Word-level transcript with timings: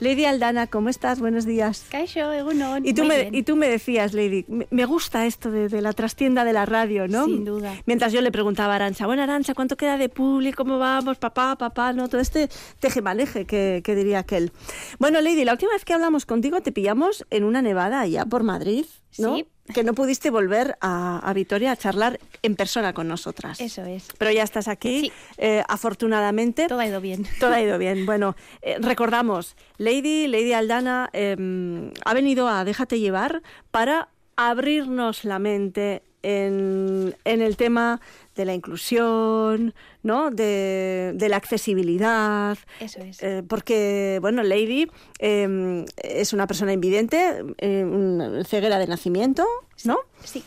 Lady 0.00 0.24
Aldana, 0.24 0.66
¿cómo 0.66 0.88
estás? 0.88 1.20
Buenos 1.20 1.44
días. 1.44 1.84
Kaixo, 1.90 2.32
egunon. 2.32 2.86
Y 2.86 2.94
tú, 2.94 3.02
Muy 3.02 3.08
me, 3.10 3.20
bien. 3.22 3.34
y 3.34 3.42
tú 3.42 3.54
me 3.54 3.68
decías, 3.68 4.14
Lady, 4.14 4.46
me, 4.48 4.66
me 4.70 4.86
gusta 4.86 5.26
esto 5.26 5.50
de, 5.50 5.68
de 5.68 5.82
la 5.82 5.92
trastienda 5.92 6.44
de 6.44 6.54
la 6.54 6.64
radio, 6.64 7.06
¿no? 7.06 7.26
Sin 7.26 7.44
duda. 7.44 7.74
Mientras 7.84 8.10
yo 8.10 8.22
le 8.22 8.32
preguntaba 8.32 8.72
a 8.72 8.76
Arancha, 8.76 9.04
bueno, 9.06 9.22
Arancha, 9.22 9.52
¿cuánto 9.52 9.76
queda 9.76 9.98
de 9.98 10.08
público? 10.08 10.64
¿Cómo 10.64 10.78
vamos? 10.78 11.18
Papá, 11.18 11.54
papá, 11.56 11.92
¿no? 11.92 12.08
Todo 12.08 12.22
este 12.22 12.48
tejemaneje 12.80 13.44
que, 13.44 13.82
que 13.84 13.94
diría 13.94 14.20
aquel. 14.20 14.52
Bueno, 14.98 15.20
Lady, 15.20 15.44
la 15.44 15.52
última 15.52 15.72
vez 15.72 15.84
que 15.84 15.92
hablamos 15.92 16.24
contigo 16.24 16.62
te 16.62 16.72
pillamos 16.72 17.26
en 17.28 17.44
una 17.44 17.60
nevada 17.60 18.00
allá 18.00 18.24
por 18.24 18.42
Madrid, 18.42 18.86
¿no? 19.18 19.36
Sí. 19.36 19.46
Que 19.72 19.84
no 19.84 19.94
pudiste 19.94 20.30
volver 20.30 20.76
a, 20.80 21.18
a 21.20 21.32
Vitoria 21.32 21.70
a 21.72 21.76
charlar 21.76 22.18
en 22.42 22.56
persona 22.56 22.92
con 22.92 23.06
nosotras. 23.06 23.60
Eso 23.60 23.82
es. 23.84 24.08
Pero 24.18 24.32
ya 24.32 24.42
estás 24.42 24.66
aquí, 24.66 25.00
Sí. 25.02 25.12
eh, 25.38 25.62
afortunadamente. 25.68 26.66
Todo 26.66 26.80
ha 26.80 26.86
ido 26.86 27.00
bien. 27.00 27.24
Todo 27.38 27.52
ha 27.52 27.60
ido 27.60 27.78
bien. 27.78 28.04
Bueno, 28.04 28.34
eh, 28.62 28.78
recordamos, 28.80 29.54
Lady, 29.78 30.26
Lady 30.26 30.52
Aldana 30.54 31.08
eh, 31.12 31.92
ha 32.04 32.14
venido 32.14 32.48
a 32.48 32.64
Déjate 32.64 32.98
llevar 32.98 33.42
para 33.70 34.08
abrirnos 34.34 35.24
la 35.24 35.38
mente 35.38 36.02
en, 36.22 37.14
en 37.24 37.40
el 37.42 37.56
tema 37.56 38.00
de 38.40 38.46
la 38.46 38.54
inclusión, 38.54 39.74
¿no? 40.02 40.30
De, 40.30 41.12
de 41.14 41.28
la 41.28 41.36
accesibilidad. 41.36 42.56
Eso 42.80 43.00
es. 43.00 43.22
Eh, 43.22 43.42
porque, 43.46 44.18
bueno, 44.22 44.42
Lady 44.42 44.90
eh, 45.18 45.84
es 45.96 46.32
una 46.32 46.46
persona 46.46 46.72
invidente, 46.72 47.44
eh, 47.58 48.42
ceguera 48.46 48.78
de 48.78 48.86
nacimiento, 48.86 49.44
¿no? 49.84 49.98
Sí. 50.24 50.42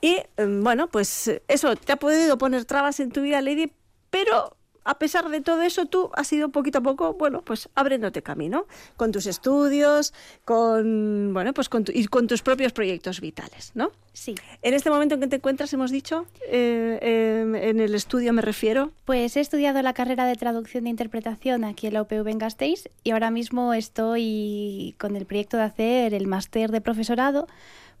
Y 0.00 0.16
eh, 0.36 0.60
bueno, 0.60 0.88
pues 0.88 1.40
eso, 1.48 1.74
te 1.74 1.92
ha 1.92 1.96
podido 1.96 2.36
poner 2.36 2.66
trabas 2.66 3.00
en 3.00 3.10
tu 3.10 3.22
vida, 3.22 3.40
Lady, 3.40 3.72
pero 4.10 4.57
a 4.88 4.98
pesar 4.98 5.28
de 5.28 5.40
todo 5.40 5.60
eso, 5.62 5.86
tú 5.86 6.10
has 6.14 6.32
ido 6.32 6.48
poquito 6.48 6.78
a 6.78 6.80
poco, 6.80 7.12
bueno, 7.14 7.42
pues 7.42 7.68
abriéndote 7.74 8.22
camino 8.22 8.66
con 8.96 9.12
tus 9.12 9.26
estudios, 9.26 10.14
con, 10.44 11.32
bueno, 11.34 11.52
pues 11.52 11.68
con 11.68 11.84
tu- 11.84 11.92
y 11.92 12.06
con 12.06 12.26
tus 12.26 12.42
propios 12.42 12.72
proyectos 12.72 13.20
vitales, 13.20 13.72
¿no? 13.74 13.90
Sí. 14.14 14.34
En 14.62 14.74
este 14.74 14.90
momento 14.90 15.14
en 15.14 15.20
que 15.20 15.26
te 15.28 15.36
encuentras, 15.36 15.72
hemos 15.74 15.90
dicho, 15.90 16.26
eh, 16.48 16.98
eh, 17.02 17.68
en 17.70 17.80
el 17.80 17.94
estudio 17.94 18.32
me 18.32 18.42
refiero, 18.42 18.90
Pues 19.04 19.36
he 19.36 19.40
estudiado 19.40 19.80
la 19.82 19.92
carrera 19.92 20.24
de 20.26 20.34
traducción 20.36 20.86
e 20.86 20.90
interpretación 20.90 21.64
aquí 21.64 21.86
en 21.86 21.94
la 21.94 22.02
UPV 22.02 22.26
en 22.30 22.38
Gasteiz 22.38 22.88
y 23.04 23.10
ahora 23.12 23.30
mismo 23.30 23.74
estoy 23.74 24.94
con 24.98 25.16
el 25.16 25.26
proyecto 25.26 25.56
de 25.58 25.62
hacer 25.64 26.14
el 26.14 26.26
máster 26.26 26.70
de 26.70 26.80
profesorado 26.80 27.46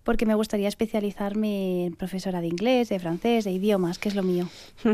porque 0.08 0.24
me 0.24 0.34
gustaría 0.34 0.68
especializarme 0.68 1.84
en 1.84 1.94
profesora 1.94 2.40
de 2.40 2.46
inglés, 2.46 2.88
de 2.88 2.98
francés, 2.98 3.44
de 3.44 3.50
idiomas, 3.50 3.98
que 3.98 4.08
es 4.08 4.14
lo 4.14 4.22
mío. 4.22 4.48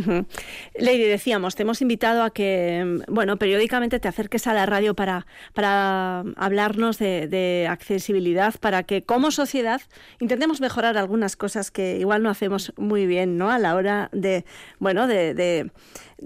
Lady, 0.77 1.05
decíamos, 1.05 1.55
te 1.55 1.63
hemos 1.63 1.81
invitado 1.83 2.25
a 2.25 2.31
que, 2.31 3.01
bueno, 3.07 3.37
periódicamente 3.37 4.01
te 4.01 4.09
acerques 4.09 4.49
a 4.49 4.55
la 4.55 4.67
radio 4.67 4.95
para, 4.95 5.25
para 5.53 6.25
hablarnos 6.35 6.99
de, 6.99 7.69
accesibilidad, 7.71 8.57
para 8.59 8.83
que 8.83 9.05
como 9.05 9.31
sociedad 9.31 9.81
intentemos 10.19 10.61
mejorar 10.61 10.99
algunas 10.99 11.37
cosas 11.37 11.71
que 11.71 11.97
igual 12.01 12.25
no 12.25 12.29
hacemos 12.29 12.73
muy 12.77 13.07
bien, 13.07 13.39
¿no? 13.39 13.53
A 13.53 13.61
la 13.61 13.77
hora 13.77 14.09
de, 14.11 14.45
bueno, 14.81 15.07
de, 15.07 15.71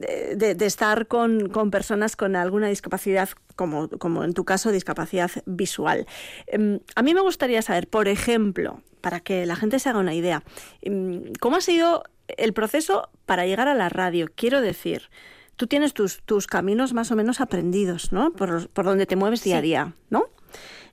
de- 0.00 0.66
estar 0.66 1.06
con, 1.06 1.48
con 1.48 1.70
personas 1.70 2.16
con 2.16 2.36
alguna 2.36 2.68
discapacidad, 2.68 3.28
como, 3.56 3.88
como 3.88 4.24
en 4.24 4.34
tu 4.34 4.44
caso, 4.44 4.70
discapacidad 4.72 5.30
visual. 5.46 6.06
Em, 6.46 6.80
A 6.94 7.02
mí 7.02 7.14
me 7.14 7.20
gustaría 7.20 7.62
saber, 7.62 7.88
por 7.88 8.08
ejemplo, 8.08 8.82
para 9.00 9.20
que 9.20 9.46
la 9.46 9.56
gente 9.56 9.78
se 9.78 9.88
haga 9.88 9.98
una 10.00 10.14
idea, 10.14 10.42
em, 10.82 11.32
¿cómo 11.40 11.56
ha 11.56 11.60
sido 11.60 12.02
el 12.28 12.52
proceso 12.52 13.08
para 13.26 13.46
llegar 13.46 13.68
a 13.68 13.74
la 13.74 13.88
radio? 13.88 14.26
Quiero 14.34 14.60
decir, 14.60 15.08
tú 15.56 15.66
tienes 15.66 15.94
tus, 15.94 16.22
tus 16.22 16.46
caminos 16.46 16.92
más 16.92 17.10
o 17.10 17.16
menos 17.16 17.40
aprendidos, 17.40 18.12
¿no? 18.12 18.32
Por, 18.32 18.68
por 18.68 18.84
donde 18.84 19.06
te 19.06 19.16
mueves 19.16 19.42
día 19.42 19.58
a 19.58 19.62
día, 19.62 19.92
¿no? 20.10 20.26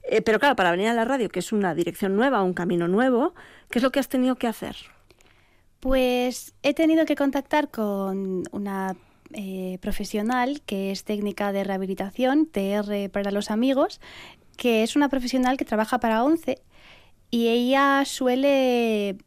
Eh, 0.07 0.21
pero 0.21 0.39
claro, 0.39 0.55
para 0.55 0.71
venir 0.71 0.87
a 0.87 0.93
la 0.93 1.03
radio, 1.05 1.29
que 1.29 1.39
es 1.39 1.51
una 1.51 1.73
dirección 1.75 2.15
nueva, 2.15 2.43
un 2.43 2.53
camino 2.53 2.87
nuevo, 2.87 3.33
¿qué 3.69 3.79
es 3.79 3.83
lo 3.83 3.91
que 3.91 3.99
has 3.99 4.07
tenido 4.09 4.35
que 4.35 4.47
hacer? 4.47 4.75
Pues 5.85 6.55
he 6.63 6.73
tenido 6.73 7.05
que 7.05 7.15
contactar 7.15 7.69
con 7.69 8.41
una 8.51 8.97
eh, 9.33 9.77
profesional 9.83 10.63
que 10.65 10.89
es 10.89 11.03
técnica 11.03 11.51
de 11.51 11.63
rehabilitación, 11.63 12.47
TR 12.47 13.11
para 13.11 13.29
los 13.29 13.51
amigos, 13.51 14.01
que 14.57 14.81
es 14.81 14.95
una 14.95 15.09
profesional 15.09 15.57
que 15.57 15.63
trabaja 15.63 15.99
para 15.99 16.23
ONCE 16.23 16.59
y 17.29 17.49
ella 17.49 18.01
suele 18.03 19.19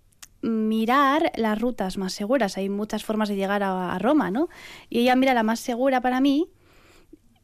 mirar 0.42 1.30
las 1.36 1.60
rutas 1.60 1.96
más 1.96 2.12
seguras. 2.12 2.56
Hay 2.56 2.68
muchas 2.68 3.04
formas 3.04 3.28
de 3.28 3.36
llegar 3.36 3.62
a, 3.62 3.94
a 3.94 3.98
Roma, 4.00 4.32
¿no? 4.32 4.48
Y 4.90 4.98
ella 4.98 5.14
mira 5.14 5.34
la 5.34 5.44
más 5.44 5.60
segura 5.60 6.00
para 6.00 6.20
mí 6.20 6.50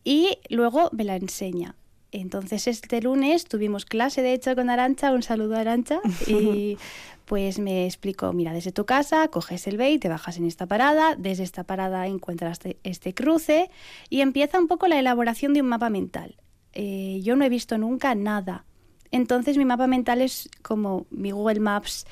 y 0.02 0.38
luego 0.48 0.90
me 0.92 1.04
la 1.04 1.14
enseña. 1.14 1.76
Entonces 2.14 2.68
este 2.68 3.02
lunes 3.02 3.44
tuvimos 3.44 3.84
clase 3.84 4.22
de 4.22 4.34
hecho 4.34 4.54
con 4.54 4.70
Arancha, 4.70 5.10
un 5.10 5.24
saludo 5.24 5.56
a 5.56 5.60
Arancha, 5.60 5.98
y 6.28 6.78
pues 7.24 7.58
me 7.58 7.86
explicó, 7.86 8.32
mira, 8.32 8.52
desde 8.52 8.70
tu 8.70 8.86
casa 8.86 9.26
coges 9.28 9.66
el 9.66 9.76
BEI, 9.76 9.98
te 9.98 10.08
bajas 10.08 10.36
en 10.36 10.44
esta 10.44 10.66
parada, 10.66 11.16
desde 11.18 11.42
esta 11.42 11.64
parada 11.64 12.06
encuentras 12.06 12.52
este, 12.52 12.76
este 12.84 13.14
cruce 13.14 13.68
y 14.10 14.20
empieza 14.20 14.60
un 14.60 14.68
poco 14.68 14.86
la 14.86 14.96
elaboración 15.00 15.54
de 15.54 15.62
un 15.62 15.66
mapa 15.66 15.90
mental. 15.90 16.36
Eh, 16.72 17.20
yo 17.24 17.34
no 17.34 17.44
he 17.44 17.48
visto 17.48 17.78
nunca 17.78 18.14
nada. 18.14 18.64
Entonces 19.10 19.58
mi 19.58 19.64
mapa 19.64 19.88
mental 19.88 20.20
es 20.20 20.48
como 20.62 21.06
mi 21.10 21.32
Google 21.32 21.58
Maps 21.58 22.06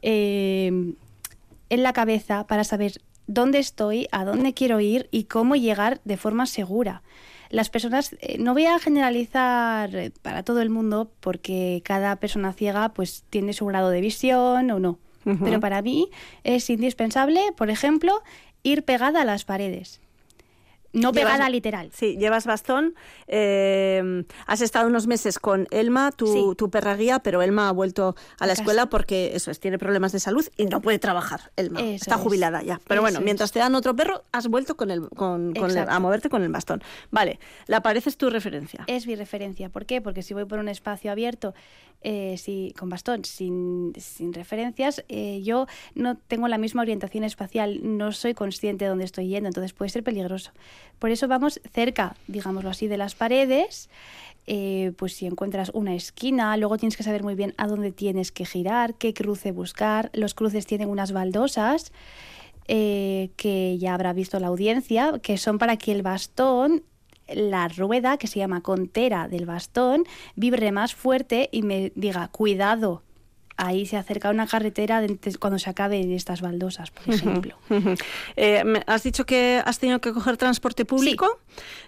eh, 0.00 0.94
en 1.68 1.82
la 1.82 1.92
cabeza 1.92 2.46
para 2.46 2.64
saber 2.64 3.02
dónde 3.26 3.58
estoy, 3.58 4.08
a 4.10 4.24
dónde 4.24 4.54
quiero 4.54 4.80
ir 4.80 5.08
y 5.10 5.24
cómo 5.24 5.54
llegar 5.54 6.00
de 6.04 6.16
forma 6.16 6.46
segura. 6.46 7.02
Las 7.50 7.70
personas, 7.70 8.16
eh, 8.20 8.38
no 8.38 8.52
voy 8.52 8.66
a 8.66 8.78
generalizar 8.78 9.94
eh, 9.94 10.12
para 10.22 10.42
todo 10.42 10.60
el 10.60 10.70
mundo 10.70 11.10
porque 11.20 11.82
cada 11.84 12.16
persona 12.16 12.52
ciega 12.52 12.90
pues 12.90 13.24
tiene 13.30 13.52
su 13.52 13.66
grado 13.66 13.90
de 13.90 14.00
visión 14.00 14.70
o 14.70 14.80
no. 14.80 14.98
Pero 15.42 15.58
para 15.58 15.80
mí 15.80 16.10
es 16.42 16.68
indispensable, 16.68 17.40
por 17.56 17.70
ejemplo, 17.70 18.22
ir 18.62 18.84
pegada 18.84 19.22
a 19.22 19.24
las 19.24 19.46
paredes. 19.46 20.02
No 20.94 21.12
Llevas- 21.12 21.32
pegada 21.34 21.50
literal. 21.50 21.90
Sí, 21.92 22.16
llevas 22.16 22.46
bastón. 22.46 22.94
eh, 23.26 24.24
has 24.46 24.60
estado 24.60 24.86
unos 24.86 25.06
meses 25.06 25.38
con 25.38 25.66
Elma, 25.70 26.12
tu, 26.12 26.26
Sí. 26.26 26.42
tu 26.56 26.70
perra 26.70 26.96
guía, 26.96 27.18
pero 27.18 27.42
Elma 27.42 27.68
ha 27.68 27.72
vuelto 27.72 28.14
a 28.38 28.46
la 28.46 28.52
escuela 28.52 28.86
porque 28.86 29.34
eso 29.34 29.50
es, 29.50 29.60
tiene 29.60 29.78
problemas 29.78 30.12
de 30.12 30.20
salud 30.20 30.46
y 30.56 30.66
no 30.66 30.80
puede 30.80 30.98
trabajar. 30.98 31.50
Elma 31.56 31.80
Eso 31.80 31.96
está 31.96 32.14
es. 32.14 32.20
jubilada 32.20 32.62
ya. 32.62 32.80
Pero 32.88 33.00
bueno, 33.02 33.18
es. 33.18 33.24
mientras 33.24 33.52
te 33.52 33.58
dan 33.58 33.74
otro 33.74 33.94
perro, 33.96 34.22
has 34.32 34.48
vuelto 34.48 34.76
con 34.76 34.90
el, 34.90 35.08
con, 35.10 35.52
con 35.54 35.70
el- 35.70 35.88
a 35.88 35.98
moverte 35.98 36.28
con 36.28 36.42
el 36.42 36.50
bastón. 36.52 36.82
Vale, 37.10 37.38
la 37.66 37.82
pared 37.82 38.02
es 38.06 38.16
tu 38.16 38.30
referencia. 38.30 38.84
Es 38.86 39.06
mi 39.06 39.14
referencia. 39.16 39.68
¿Por 39.68 39.84
qué? 39.86 40.00
Porque 40.00 40.22
si 40.22 40.32
voy 40.34 40.44
por 40.44 40.58
un 40.58 40.68
espacio 40.68 41.10
abierto 41.10 41.54
eh, 42.06 42.36
si, 42.36 42.74
con 42.78 42.90
bastón, 42.90 43.24
sin, 43.24 43.94
sin 43.98 44.34
referencias, 44.34 45.02
eh, 45.08 45.40
yo 45.42 45.66
no 45.94 46.18
tengo 46.18 46.48
la 46.48 46.58
misma 46.58 46.82
orientación 46.82 47.24
espacial, 47.24 47.80
no 47.82 48.12
soy 48.12 48.34
consciente 48.34 48.84
de 48.84 48.90
dónde 48.90 49.06
estoy 49.06 49.28
yendo, 49.28 49.48
entonces 49.48 49.72
puede 49.72 49.88
ser 49.88 50.04
peligroso. 50.04 50.50
Por 50.98 51.10
eso 51.10 51.28
vamos 51.28 51.60
cerca, 51.72 52.16
digámoslo 52.26 52.70
así, 52.70 52.88
de 52.88 52.96
las 52.96 53.14
paredes. 53.14 53.88
eh, 54.46 54.92
pues 54.98 55.14
si 55.14 55.26
encuentras 55.26 55.70
una 55.72 55.94
esquina, 55.94 56.56
luego 56.56 56.76
tienes 56.76 56.96
que 56.96 57.02
saber 57.02 57.22
muy 57.22 57.34
bien 57.34 57.54
a 57.56 57.66
dónde 57.66 57.92
tienes 57.92 58.30
que 58.30 58.44
girar, 58.44 58.94
qué 58.94 59.14
cruce 59.14 59.52
buscar. 59.52 60.10
Los 60.12 60.34
cruces 60.34 60.66
tienen 60.66 60.90
unas 60.90 61.12
baldosas 61.12 61.92
eh, 62.68 63.30
que 63.36 63.78
ya 63.78 63.94
habrá 63.94 64.12
visto 64.12 64.38
la 64.40 64.48
audiencia, 64.48 65.18
que 65.22 65.38
son 65.38 65.58
para 65.58 65.76
que 65.76 65.92
el 65.92 66.02
bastón, 66.02 66.82
la 67.28 67.68
rueda 67.68 68.18
que 68.18 68.26
se 68.26 68.38
llama 68.38 68.60
contera 68.62 69.28
del 69.28 69.46
bastón, 69.46 70.04
vibre 70.36 70.72
más 70.72 70.94
fuerte 70.94 71.48
y 71.52 71.62
me 71.62 71.92
diga, 71.94 72.28
cuidado, 72.28 73.02
ahí 73.56 73.86
se 73.86 73.96
acerca 73.96 74.30
una 74.30 74.46
carretera 74.46 75.02
cuando 75.38 75.58
se 75.58 75.70
acaben 75.70 76.10
estas 76.12 76.40
baldosas, 76.40 76.90
por 76.90 77.14
ejemplo. 77.14 77.56
Eh, 78.36 78.64
me- 78.64 78.82
has 78.86 79.02
dicho 79.02 79.24
que 79.26 79.62
has 79.64 79.78
tenido 79.78 80.00
que 80.00 80.12
coger 80.12 80.36
transporte 80.36 80.84
público. 80.84 81.38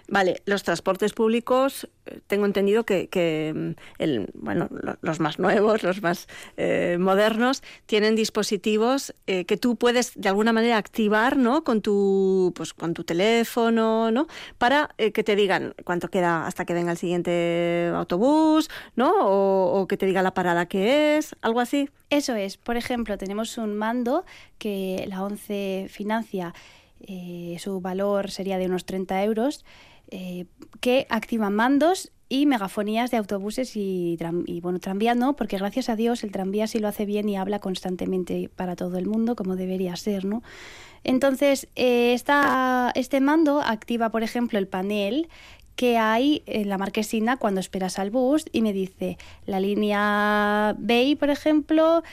Vale, 0.07 0.41
los 0.45 0.63
transportes 0.63 1.13
públicos, 1.13 1.87
tengo 2.27 2.45
entendido 2.45 2.83
que, 2.85 3.53
mm, 3.55 4.01
el, 4.01 4.29
bueno, 4.33 4.67
lo- 4.71 4.97
los 5.01 5.19
más 5.19 5.39
nuevos, 5.39 5.83
los 5.83 6.01
más 6.01 6.27
eh, 6.57 6.97
modernos, 6.99 7.63
tienen 7.85 8.15
dispositivos 8.15 9.13
eh, 9.27 9.45
que 9.45 9.57
tú 9.57 9.75
puedes 9.75 10.13
de 10.15 10.29
alguna 10.29 10.53
manera 10.53 10.77
activar, 10.77 11.37
¿no? 11.37 11.63
Con 11.63 11.81
tu, 11.81 12.53
pues, 12.55 12.73
con 12.73 12.93
tu 12.93 13.03
teléfono, 13.03 14.11
¿no? 14.11 14.27
Para 14.57 14.89
eh, 14.97 15.11
que 15.11 15.23
te 15.23 15.35
digan 15.35 15.73
cuánto 15.83 16.09
queda 16.09 16.47
hasta 16.47 16.65
que 16.65 16.73
venga 16.73 16.91
el 16.91 16.97
siguiente 16.97 17.91
autobús, 17.93 18.69
¿no? 18.95 19.11
O, 19.21 19.87
que 19.87 19.97
te 19.97 20.05
diga 20.05 20.21
la 20.21 20.33
parada 20.33 20.65
que 20.67 21.17
es, 21.17 21.35
algo 21.41 21.59
así. 21.59 21.89
Eso 22.09 22.35
es, 22.35 22.57
por 22.57 22.77
ejemplo, 22.77 23.17
tenemos 23.17 23.57
un 23.57 23.75
mando 23.75 24.25
que 24.57 25.05
la 25.07 25.23
ONCE 25.23 25.87
financia, 25.89 26.53
su 27.59 27.79
valor 27.81 28.31
sería 28.31 28.57
de 28.57 28.65
unos 28.65 28.85
30 28.85 29.23
euros, 29.23 29.65
eh, 30.11 30.45
que 30.79 31.05
activa 31.09 31.49
mandos 31.49 32.11
y 32.29 32.45
megafonías 32.45 33.09
de 33.09 33.17
autobuses 33.17 33.75
y, 33.75 34.17
bueno, 34.61 34.79
tranvía 34.79 35.15
no, 35.15 35.35
porque 35.37 35.57
gracias 35.57 35.87
a 35.87 35.95
Dios 35.95 36.23
el 36.23 36.31
tranvía 36.31 36.67
sí 36.67 36.79
lo 36.79 36.89
hace 36.89 37.05
bien 37.05 37.29
y 37.29 37.37
habla 37.37 37.59
constantemente 37.59 38.49
para 38.53 38.75
todo 38.75 38.97
el 38.97 39.05
mundo, 39.07 39.35
como 39.35 39.55
debería 39.55 39.95
ser, 39.95 40.25
¿no? 40.25 40.43
Entonces, 41.05 41.69
eh, 41.75 42.13
esta- 42.13 42.91
este 42.95 43.21
mando 43.21 43.61
activa, 43.61 44.09
por 44.09 44.23
ejemplo, 44.23 44.59
el 44.59 44.67
panel 44.67 45.29
que 45.77 45.97
hay 45.97 46.41
en 46.47 46.69
la 46.69 46.77
marquesina 46.77 47.37
cuando 47.37 47.59
esperas 47.61 47.99
al 47.99 48.09
bus 48.09 48.45
y 48.51 48.61
me 48.61 48.73
dice 48.73 49.17
la 49.45 49.59
línea 49.59 50.75
B, 50.79 51.15
por 51.19 51.29
ejemplo, 51.29 52.03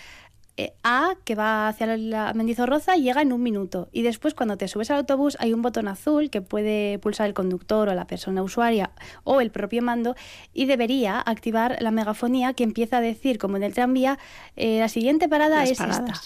A 0.84 1.14
que 1.24 1.34
va 1.34 1.66
hacia 1.66 1.96
la 1.96 2.32
Mendizorroza 2.32 2.94
llega 2.94 3.22
en 3.22 3.32
un 3.32 3.42
minuto 3.42 3.88
y 3.90 4.02
después 4.02 4.34
cuando 4.34 4.56
te 4.56 4.68
subes 4.68 4.88
al 4.90 4.98
autobús 4.98 5.36
hay 5.40 5.52
un 5.52 5.62
botón 5.62 5.88
azul 5.88 6.30
que 6.30 6.42
puede 6.42 7.00
pulsar 7.00 7.26
el 7.26 7.34
conductor 7.34 7.88
o 7.88 7.94
la 7.94 8.06
persona 8.06 8.40
usuaria 8.40 8.92
o 9.24 9.40
el 9.40 9.50
propio 9.50 9.82
mando 9.82 10.14
y 10.52 10.66
debería 10.66 11.18
activar 11.20 11.78
la 11.80 11.90
megafonía 11.90 12.52
que 12.52 12.62
empieza 12.62 12.98
a 12.98 13.00
decir 13.00 13.38
como 13.38 13.56
en 13.56 13.64
el 13.64 13.74
tranvía 13.74 14.18
eh, 14.54 14.78
la 14.78 14.88
siguiente 14.88 15.28
parada 15.28 15.64
es 15.64 15.72
esta. 15.72 16.20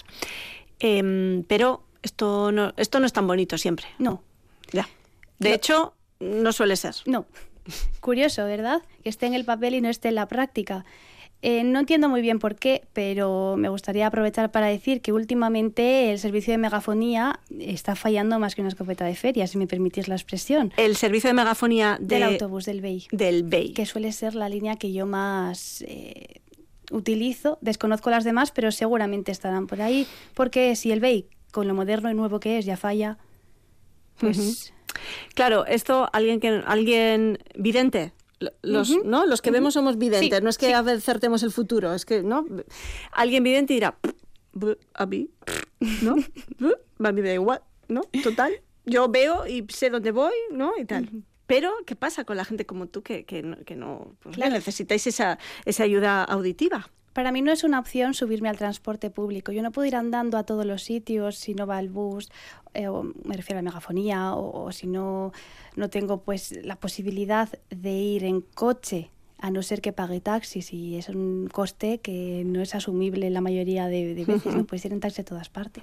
Em, 0.79 1.43
pero 1.43 1.83
esto 2.03 2.51
no, 2.51 2.73
esto 2.77 2.99
no 2.99 3.07
es 3.07 3.13
tan 3.13 3.25
bonito 3.25 3.57
siempre. 3.57 3.87
No. 3.97 4.23
Ya. 4.71 4.87
De 5.39 5.53
hecho, 5.53 5.95
no 6.19 6.53
suele 6.53 6.75
ser. 6.75 6.95
No. 7.05 7.25
Curioso, 7.99 8.45
¿verdad? 8.45 8.81
Que 9.03 9.09
esté 9.09 9.25
en 9.25 9.33
el 9.33 9.45
papel 9.45 9.75
y 9.75 9.81
no 9.81 9.89
esté 9.89 10.09
en 10.09 10.15
la 10.15 10.27
práctica. 10.27 10.85
Eh, 11.41 11.63
no 11.63 11.79
entiendo 11.79 12.09
muy 12.09 12.21
bien 12.21 12.39
por 12.39 12.55
qué, 12.55 12.83
pero 12.91 13.55
me 13.57 13.69
gustaría 13.69 14.07
aprovechar 14.07 14.51
para 14.51 14.67
decir 14.67 15.01
que 15.01 15.13
últimamente 15.13 16.11
el 16.11 16.19
servicio 16.19 16.51
de 16.51 16.57
megafonía 16.57 17.39
está 17.59 17.95
fallando 17.95 18.39
más 18.39 18.55
que 18.55 18.61
una 18.61 18.69
escopeta 18.69 19.05
de 19.05 19.15
feria, 19.15 19.47
si 19.47 19.57
me 19.57 19.65
permitís 19.65 20.09
la 20.09 20.15
expresión. 20.15 20.73
El 20.75 20.97
servicio 20.97 21.29
de 21.29 21.35
megafonía 21.35 21.97
del 22.01 22.23
autobús 22.23 22.65
del 22.65 22.81
BEI. 22.81 23.07
Del 23.11 23.43
BEI. 23.43 23.71
Que 23.73 23.85
suele 23.85 24.11
ser 24.11 24.35
la 24.35 24.49
línea 24.49 24.75
que 24.75 24.91
yo 24.91 25.05
más 25.05 25.81
eh, 25.87 26.41
utilizo. 26.91 27.57
Desconozco 27.61 28.09
las 28.09 28.25
demás, 28.25 28.51
pero 28.51 28.71
seguramente 28.71 29.31
estarán 29.31 29.67
por 29.67 29.81
ahí, 29.81 30.07
porque 30.33 30.75
si 30.75 30.91
el 30.91 30.99
BEI, 30.99 31.27
con 31.51 31.69
lo 31.69 31.73
moderno 31.73 32.11
y 32.11 32.15
nuevo 32.15 32.41
que 32.41 32.57
es, 32.57 32.65
ya 32.65 32.75
falla, 32.75 33.17
pues... 34.19 34.73
Claro, 35.35 35.65
esto 35.65 36.09
alguien 36.11 36.39
que 36.39 36.61
alguien 36.65 37.37
vidente 37.55 38.11
los, 38.61 38.89
¿no? 39.03 39.25
los 39.25 39.41
que 39.41 39.51
vemos 39.51 39.73
somos 39.73 39.97
videntes, 39.97 40.41
no 40.41 40.49
es 40.49 40.57
que 40.57 40.73
acertemos 40.73 41.43
el 41.43 41.51
futuro, 41.51 41.93
es 41.93 42.05
que 42.05 42.23
¿no? 42.23 42.45
alguien 43.11 43.43
vidente 43.43 43.73
dirá, 43.73 43.97
a 44.93 45.05
mí, 45.05 45.29
¿no? 46.01 46.15
a 47.07 47.11
mí 47.11 47.21
da 47.21 47.33
igual, 47.33 47.61
¿no? 47.87 48.01
Total, 48.23 48.53
yo 48.85 49.09
veo 49.09 49.47
y 49.47 49.65
sé 49.69 49.89
dónde 49.89 50.11
voy, 50.11 50.33
¿no? 50.51 50.71
Y 50.77 50.85
tal. 50.85 51.09
Pero, 51.45 51.73
¿qué 51.85 51.95
pasa 51.95 52.25
con 52.25 52.37
la 52.37 52.45
gente 52.45 52.65
como 52.65 52.87
tú 52.87 53.01
que, 53.01 53.25
que 53.25 53.41
no, 53.41 53.57
que 53.65 53.75
no 53.75 54.15
pues, 54.19 54.37
necesitáis 54.37 55.07
esa, 55.07 55.39
esa 55.65 55.83
ayuda 55.83 56.23
auditiva? 56.23 56.89
Para 57.19 57.33
mí 57.33 57.41
no 57.41 57.51
es 57.51 57.65
una 57.65 57.79
opción 57.79 58.13
subirme 58.13 58.47
al 58.47 58.55
transporte 58.55 59.09
público. 59.09 59.51
Yo 59.51 59.61
no 59.61 59.73
puedo 59.73 59.85
ir 59.85 59.97
andando 59.97 60.37
a 60.37 60.43
todos 60.43 60.65
los 60.65 60.83
sitios 60.83 61.35
si 61.35 61.53
no 61.53 61.67
va 61.67 61.77
el 61.81 61.89
bus, 61.89 62.31
eh, 62.73 62.87
o 62.87 63.03
me 63.03 63.35
refiero 63.35 63.59
a 63.59 63.61
la 63.61 63.69
megafonía, 63.69 64.35
o, 64.35 64.71
si 64.71 64.87
no, 64.87 65.33
no 65.75 65.89
tengo 65.89 66.21
pues 66.21 66.57
la 66.63 66.77
posibilidad 66.77 67.49
de 67.71 67.91
ir 67.91 68.23
en 68.23 68.39
coche 68.39 69.09
a 69.41 69.51
no 69.51 69.63
ser 69.63 69.81
que 69.81 69.93
pague 69.93 70.19
taxis 70.19 70.73
y 70.73 70.97
es 70.97 71.07
un 71.07 71.49
coste 71.51 71.99
que 71.99 72.43
no 72.45 72.61
es 72.61 72.75
asumible 72.75 73.29
la 73.29 73.39
mayoría 73.39 73.87
de, 73.87 74.13
veces, 74.13 74.53
no 74.53 74.65
puedes 74.65 74.83
ir 74.83 74.91
en 74.91 74.99
taxi 74.99 75.21
a 75.21 75.25
todas 75.25 75.49
partes. 75.49 75.81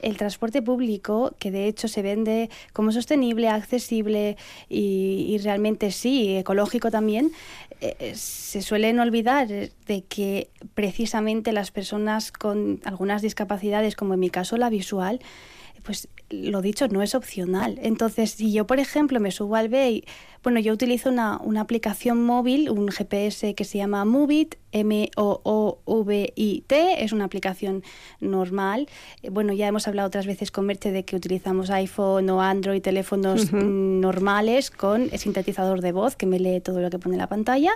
El 0.00 0.16
transporte 0.16 0.62
público, 0.62 1.34
que 1.38 1.50
de 1.50 1.66
hecho 1.66 1.86
se 1.86 2.00
vende 2.00 2.48
como 2.72 2.90
sostenible, 2.90 3.48
accesible 3.48 4.38
y, 4.70 5.36
realmente 5.42 5.90
sí, 5.90 6.36
ecológico 6.36 6.90
también, 6.90 7.30
eh, 7.80 7.96
eh, 8.00 8.14
se 8.16 8.60
suelen 8.62 8.98
olvidar 8.98 9.48
de 9.48 10.04
que 10.08 10.50
precisamente 10.74 11.52
las 11.52 11.70
personas 11.70 12.32
con 12.32 12.80
algunas 12.84 13.22
discapacidades, 13.22 13.94
como 13.94 14.14
en 14.14 14.20
mi 14.20 14.30
caso 14.30 14.56
la 14.56 14.68
visual, 14.68 15.20
pues 15.84 16.08
lo 16.30 16.62
dicho, 16.62 16.88
no 16.88 17.02
es 17.02 17.14
opcional. 17.14 17.78
Entonces, 17.82 18.32
si 18.32 18.52
yo, 18.52 18.66
por 18.66 18.80
ejemplo, 18.80 19.20
me 19.20 19.30
subo 19.30 19.56
al 19.56 19.68
BEI, 19.68 20.04
bueno, 20.42 20.60
yo 20.60 20.72
utilizo 20.72 21.08
una, 21.10 21.38
una 21.38 21.60
aplicación 21.62 22.22
móvil, 22.24 22.70
un 22.70 22.88
GPS 22.88 23.54
que 23.54 23.64
se 23.64 23.78
llama 23.78 24.04
Movit, 24.04 24.54
M-O-O-V-I-T, 24.72 25.94
es 27.04 27.12
una 27.12 27.24
aplicación 27.24 27.82
normal. 28.20 28.88
Eh, 29.22 29.30
bueno, 29.30 29.52
ya 29.52 29.66
hemos 29.66 29.88
hablado 29.88 30.06
otras 30.06 30.26
veces 30.26 30.50
con 30.50 30.66
Merche 30.66 30.92
de 30.92 31.04
que 31.04 31.16
utilizamos 31.16 31.70
iPhone 31.70 32.28
o 32.30 32.40
Android, 32.40 32.80
teléfonos 32.82 33.52
normales 33.52 34.70
con 34.70 35.10
sintetizador 35.10 35.80
de 35.80 35.92
voz 35.92 36.14
que 36.14 36.26
me 36.26 36.38
lee 36.38 36.60
todo 36.60 36.80
lo 36.80 36.90
que 36.90 36.98
pone 36.98 37.14
en 37.16 37.20
la 37.20 37.28
pantalla. 37.28 37.72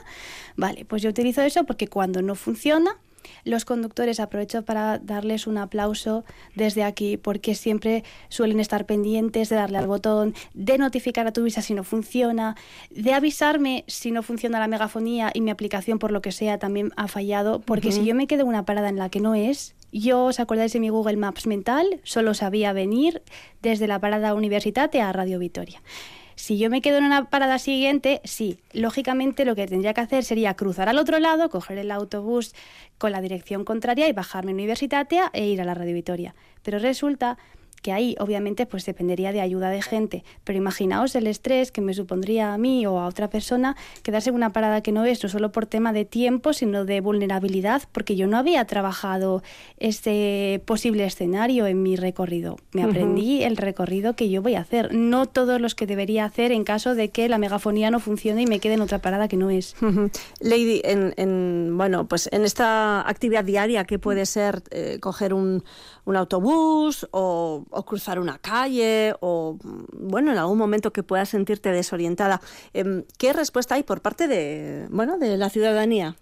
Vale, 0.56 0.84
pues 0.84 1.02
yo 1.02 1.10
utilizo 1.10 1.42
eso 1.42 1.64
porque 1.64 1.88
cuando 1.88 2.22
no 2.22 2.34
funciona, 2.34 2.96
los 3.44 3.64
conductores 3.64 4.20
aprovecho 4.20 4.62
para 4.62 4.98
darles 4.98 5.46
un 5.46 5.58
aplauso 5.58 6.24
desde 6.54 6.84
aquí 6.84 7.16
porque 7.16 7.54
siempre 7.54 8.04
suelen 8.28 8.60
estar 8.60 8.86
pendientes 8.86 9.48
de 9.48 9.56
darle 9.56 9.78
al 9.78 9.86
botón, 9.86 10.34
de 10.54 10.78
notificar 10.78 11.26
a 11.26 11.32
tu 11.32 11.42
visa 11.42 11.62
si 11.62 11.74
no 11.74 11.84
funciona, 11.84 12.56
de 12.90 13.12
avisarme 13.12 13.84
si 13.86 14.10
no 14.10 14.22
funciona 14.22 14.58
la 14.58 14.68
megafonía 14.68 15.30
y 15.34 15.40
mi 15.40 15.50
aplicación 15.50 15.98
por 15.98 16.10
lo 16.10 16.22
que 16.22 16.32
sea 16.32 16.58
también 16.58 16.92
ha 16.96 17.08
fallado, 17.08 17.60
porque 17.60 17.92
si 17.92 18.04
yo 18.04 18.14
me 18.14 18.26
quedo 18.26 18.42
en 18.42 18.48
una 18.48 18.64
parada 18.64 18.88
en 18.88 18.96
la 18.96 19.08
que 19.08 19.20
no 19.20 19.34
es, 19.34 19.74
yo, 19.92 20.24
¿os 20.24 20.40
acordáis 20.40 20.72
de 20.72 20.80
mi 20.80 20.88
Google 20.88 21.16
Maps 21.16 21.46
mental? 21.46 22.00
Solo 22.02 22.32
sabía 22.32 22.72
venir 22.72 23.22
desde 23.60 23.86
la 23.86 23.98
parada 23.98 24.34
Universitate 24.34 25.02
a 25.02 25.12
Radio 25.12 25.38
Vitoria. 25.38 25.82
Si 26.34 26.58
yo 26.58 26.70
me 26.70 26.80
quedo 26.80 26.98
en 26.98 27.04
una 27.04 27.30
parada 27.30 27.58
siguiente, 27.58 28.20
sí, 28.24 28.58
lógicamente 28.72 29.44
lo 29.44 29.54
que 29.54 29.66
tendría 29.66 29.94
que 29.94 30.00
hacer 30.00 30.24
sería 30.24 30.54
cruzar 30.54 30.88
al 30.88 30.98
otro 30.98 31.18
lado, 31.18 31.50
coger 31.50 31.78
el 31.78 31.90
autobús 31.90 32.54
con 32.98 33.12
la 33.12 33.20
dirección 33.20 33.64
contraria 33.64 34.08
y 34.08 34.12
bajarme 34.12 34.52
a 34.52 34.54
Universitatea 34.54 35.30
e 35.32 35.46
ir 35.46 35.60
a 35.60 35.64
la 35.64 35.74
Radio 35.74 35.94
Vitoria. 35.94 36.34
Pero 36.62 36.78
resulta 36.78 37.38
que 37.82 37.92
ahí 37.92 38.16
obviamente 38.18 38.64
pues 38.64 38.86
dependería 38.86 39.32
de 39.32 39.40
ayuda 39.40 39.68
de 39.70 39.82
gente, 39.82 40.24
pero 40.44 40.56
imaginaos 40.56 41.14
el 41.14 41.26
estrés 41.26 41.72
que 41.72 41.80
me 41.80 41.94
supondría 41.94 42.54
a 42.54 42.58
mí 42.58 42.86
o 42.86 43.00
a 43.00 43.06
otra 43.06 43.28
persona 43.28 43.76
quedarse 44.02 44.30
en 44.30 44.36
una 44.36 44.52
parada 44.52 44.80
que 44.82 44.92
no 44.92 45.04
es, 45.04 45.22
no 45.22 45.28
solo 45.28 45.52
por 45.52 45.66
tema 45.66 45.92
de 45.92 46.04
tiempo, 46.04 46.52
sino 46.52 46.84
de 46.84 47.00
vulnerabilidad, 47.00 47.82
porque 47.92 48.16
yo 48.16 48.26
no 48.26 48.38
había 48.38 48.64
trabajado 48.64 49.42
este 49.78 50.62
posible 50.64 51.04
escenario 51.04 51.66
en 51.66 51.82
mi 51.82 51.96
recorrido. 51.96 52.56
Me 52.72 52.84
aprendí 52.84 53.42
el 53.42 53.56
recorrido 53.56 54.14
que 54.14 54.30
yo 54.30 54.42
voy 54.42 54.54
a 54.54 54.60
hacer, 54.60 54.94
no 54.94 55.26
todos 55.26 55.60
los 55.60 55.74
que 55.74 55.86
debería 55.86 56.24
hacer 56.24 56.52
en 56.52 56.64
caso 56.64 56.94
de 56.94 57.10
que 57.10 57.28
la 57.28 57.38
megafonía 57.38 57.90
no 57.90 57.98
funcione 57.98 58.42
y 58.42 58.46
me 58.46 58.60
quede 58.60 58.74
en 58.74 58.80
otra 58.80 59.00
parada 59.00 59.28
que 59.28 59.36
no 59.36 59.50
es. 59.50 59.74
Lady, 60.40 60.80
en, 60.84 61.76
bueno, 61.76 62.06
pues 62.06 62.28
en 62.32 62.44
esta 62.44 63.08
actividad 63.08 63.44
diaria 63.44 63.84
que 63.84 63.98
puede 63.98 64.26
ser 64.26 64.62
eh, 64.70 64.98
coger 65.00 65.34
un, 65.34 65.64
un 66.04 66.16
autobús 66.16 67.08
o 67.10 67.64
o 67.72 67.84
cruzar 67.84 68.18
una 68.18 68.38
calle 68.38 69.14
o, 69.20 69.58
bueno, 69.92 70.32
en 70.32 70.38
algún 70.38 70.58
momento 70.58 70.92
que 70.92 71.02
puedas 71.02 71.30
sentirte 71.30 71.70
desorientada. 71.70 72.40
Em, 72.72 73.04
¿Qué 73.18 73.32
respuesta 73.32 73.74
hay 73.74 73.82
por 73.82 74.00
parte 74.00 74.28
de, 74.28 74.86
bueno, 74.90 75.18
de 75.18 75.36
la 75.36 75.50
ciudadanía? 75.50 76.16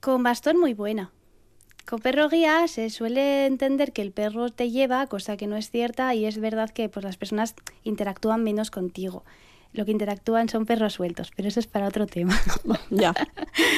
Con 0.00 0.22
bastón 0.22 0.58
muy 0.58 0.74
buena. 0.74 1.12
Con 1.88 2.00
perro 2.00 2.28
guía 2.28 2.68
se 2.68 2.90
suele 2.90 3.46
entender 3.46 3.92
que 3.92 4.02
el 4.02 4.12
perro 4.12 4.50
te 4.50 4.70
lleva, 4.70 5.06
cosa 5.06 5.36
que 5.36 5.46
no 5.46 5.56
es 5.56 5.70
cierta, 5.70 6.14
y 6.14 6.26
es 6.26 6.38
verdad 6.38 6.68
que 6.70 6.88
pues, 6.88 7.02
las 7.04 7.16
personas 7.16 7.54
interactúan 7.82 8.44
menos 8.44 8.70
contigo 8.70 9.24
lo 9.72 9.84
que 9.84 9.90
interactúan 9.90 10.48
son 10.48 10.66
perros 10.66 10.94
sueltos, 10.94 11.30
pero 11.36 11.48
eso 11.48 11.60
es 11.60 11.66
para 11.66 11.86
otro 11.86 12.06
tema. 12.06 12.38
ya, 12.90 13.14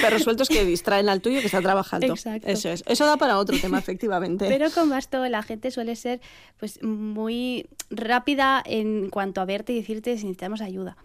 perros 0.01 0.23
sueltos 0.23 0.49
que 0.49 0.65
distraen 0.65 1.09
al 1.09 1.21
tuyo 1.21 1.41
que 1.41 1.47
está 1.47 1.61
trabajando. 1.61 2.07
Exacto. 2.07 2.47
Eso 2.49 2.69
es. 2.69 2.85
Eso 2.87 3.07
da 3.07 3.17
para 3.17 3.39
otro 3.39 3.59
tema, 3.59 3.79
efectivamente. 3.79 4.47
Pero 4.49 4.71
con 4.71 4.89
Basto 4.89 5.27
la 5.29 5.43
gente 5.43 5.71
suele 5.71 5.97
ser 5.97 6.21
pues 6.59 6.83
muy 6.83 7.69
rápida 7.91 8.63
en 8.65 9.11
cuanto 9.11 9.41
a 9.41 9.45
verte 9.45 9.73
y 9.73 9.77
decirte 9.77 10.17
si 10.17 10.25
necesitamos 10.25 10.61
ayuda. 10.61 10.97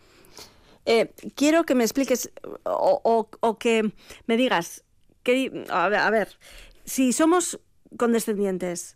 Eh, 0.86 1.12
quiero 1.34 1.63
que 1.63 1.74
me 1.74 1.84
expliques 1.84 2.32
o, 2.63 3.58
que 3.60 3.92
me 4.27 4.38
digas, 4.38 4.84
que, 5.24 5.65
a 5.70 5.89
ver, 5.89 6.00
a 6.00 6.10
ver, 6.12 6.38
si 6.84 7.12
somos 7.12 7.60
condescendientes, 7.98 8.96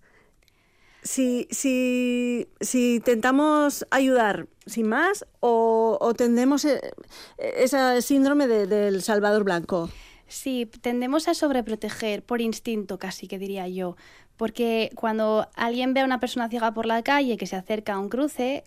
si, 1.09 1.47
si, 1.49 2.47
si 2.61 2.97
intentamos 2.97 3.83
ayudar 3.89 4.45
sin 4.67 4.87
más 4.87 5.25
o, 5.39 6.13
tendemos 6.15 6.65
eh, 6.65 6.79
ese 7.39 8.03
síndrome 8.03 8.47
del 8.47 9.01
Salvador 9.01 9.43
Blanco. 9.43 9.89
Sí, 10.27 10.69
tendemos 10.81 11.27
a 11.27 11.33
sobreproteger 11.33 12.21
por 12.21 12.41
instinto, 12.41 12.99
casi 12.99 13.27
que 13.27 13.39
diría 13.39 13.67
yo, 13.67 13.95
porque 14.37 14.91
cuando 14.93 15.49
alguien 15.55 15.95
ve 15.95 16.01
a 16.01 16.05
una 16.05 16.19
persona 16.19 16.47
ciega 16.47 16.75
por 16.75 16.85
la 16.85 17.01
calle 17.01 17.37
que 17.37 17.47
se 17.47 17.55
acerca 17.55 17.93
a 17.93 17.99
un 17.99 18.09
cruce, 18.09 18.63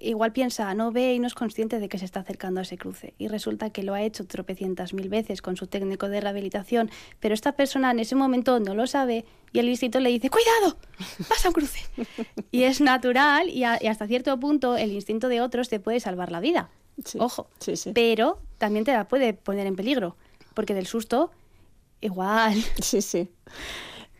igual 0.00 0.32
piensa, 0.32 0.72
no 0.74 0.92
ve 0.92 1.14
y 1.14 1.18
no 1.18 1.26
es 1.26 1.34
consciente 1.34 1.78
de 1.78 1.88
que 1.88 1.98
se 1.98 2.04
está 2.04 2.20
acercando 2.20 2.60
a 2.60 2.62
ese 2.62 2.76
cruce. 2.76 3.14
Y 3.18 3.28
resulta 3.28 3.70
que 3.70 3.82
lo 3.82 3.94
ha 3.94 4.02
hecho 4.02 4.26
tropecientas 4.26 4.92
mil 4.92 5.08
veces 5.08 5.42
con 5.42 5.56
su 5.56 5.66
técnico 5.66 6.08
de 6.08 6.20
rehabilitación, 6.20 6.90
pero 7.20 7.34
esta 7.34 7.52
persona 7.52 7.90
en 7.90 8.00
ese 8.00 8.14
momento 8.14 8.60
no 8.60 8.74
lo 8.74 8.86
sabe 8.86 9.24
y 9.52 9.58
el 9.58 9.68
instinto 9.68 10.00
le 10.00 10.10
dice, 10.10 10.30
cuidado, 10.30 10.76
pasa 11.28 11.48
un 11.48 11.54
cruce. 11.54 11.80
y 12.50 12.64
es 12.64 12.80
natural 12.80 13.48
y, 13.48 13.64
hasta 13.64 14.06
cierto 14.06 14.38
punto 14.38 14.76
el 14.76 14.92
instinto 14.92 15.28
de 15.28 15.40
otros 15.40 15.68
te 15.68 15.80
puede 15.80 16.00
salvar 16.00 16.30
la 16.30 16.40
vida. 16.40 16.70
Ojo, 17.18 17.48
pero 17.94 18.40
también 18.58 18.84
te 18.84 18.92
la 18.92 19.06
puede 19.06 19.32
poner 19.32 19.66
en 19.66 19.76
peligro, 19.76 20.16
porque 20.54 20.74
del 20.74 20.86
susto, 20.86 21.30
igual. 22.00 22.62
Sí, 22.82 23.02
sí. 23.02 23.30